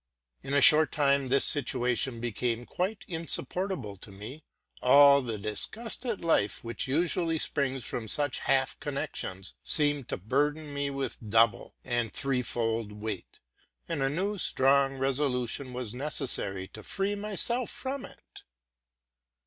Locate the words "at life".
6.07-6.63